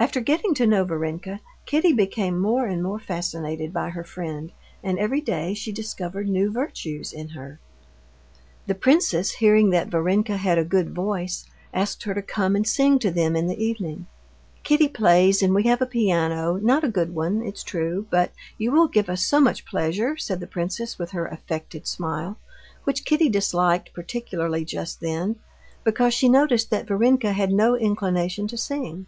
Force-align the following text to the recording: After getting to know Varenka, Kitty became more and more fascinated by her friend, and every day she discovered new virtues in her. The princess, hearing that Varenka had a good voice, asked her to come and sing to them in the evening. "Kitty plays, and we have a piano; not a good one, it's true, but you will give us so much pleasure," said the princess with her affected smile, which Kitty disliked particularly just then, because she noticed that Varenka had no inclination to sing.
After 0.00 0.22
getting 0.22 0.54
to 0.54 0.66
know 0.66 0.82
Varenka, 0.86 1.40
Kitty 1.66 1.92
became 1.92 2.40
more 2.40 2.64
and 2.64 2.82
more 2.82 2.98
fascinated 2.98 3.70
by 3.70 3.90
her 3.90 4.02
friend, 4.02 4.50
and 4.82 4.98
every 4.98 5.20
day 5.20 5.52
she 5.52 5.72
discovered 5.72 6.26
new 6.26 6.50
virtues 6.50 7.12
in 7.12 7.28
her. 7.28 7.60
The 8.66 8.74
princess, 8.74 9.30
hearing 9.32 9.68
that 9.70 9.90
Varenka 9.90 10.38
had 10.38 10.56
a 10.56 10.64
good 10.64 10.94
voice, 10.94 11.44
asked 11.74 12.04
her 12.04 12.14
to 12.14 12.22
come 12.22 12.56
and 12.56 12.66
sing 12.66 12.98
to 13.00 13.10
them 13.10 13.36
in 13.36 13.46
the 13.46 13.62
evening. 13.62 14.06
"Kitty 14.62 14.88
plays, 14.88 15.42
and 15.42 15.54
we 15.54 15.64
have 15.64 15.82
a 15.82 15.86
piano; 15.86 16.56
not 16.56 16.82
a 16.82 16.88
good 16.88 17.14
one, 17.14 17.42
it's 17.42 17.62
true, 17.62 18.06
but 18.10 18.32
you 18.56 18.72
will 18.72 18.88
give 18.88 19.10
us 19.10 19.22
so 19.22 19.38
much 19.38 19.66
pleasure," 19.66 20.16
said 20.16 20.40
the 20.40 20.46
princess 20.46 20.98
with 20.98 21.10
her 21.10 21.26
affected 21.26 21.86
smile, 21.86 22.38
which 22.84 23.04
Kitty 23.04 23.28
disliked 23.28 23.92
particularly 23.92 24.64
just 24.64 25.00
then, 25.00 25.36
because 25.84 26.14
she 26.14 26.26
noticed 26.30 26.70
that 26.70 26.86
Varenka 26.88 27.32
had 27.34 27.52
no 27.52 27.76
inclination 27.76 28.48
to 28.48 28.56
sing. 28.56 29.04